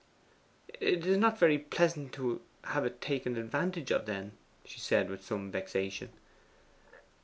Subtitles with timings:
[0.79, 4.31] 'It is not very pleasant to have it taken advantage of, then,'
[4.65, 6.09] she said with some vexation.